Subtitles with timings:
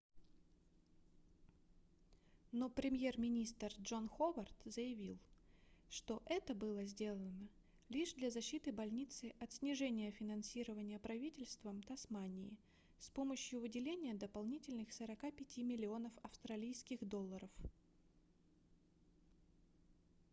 [2.51, 5.19] но премьер-министр джон ховард заявил
[5.89, 7.47] что это было сделано
[7.89, 12.57] лишь для защиты больницы от снижения финансирования правительством тасмании
[12.97, 17.51] с помощью выделения дополнительных 45 миллионов австралийских долларов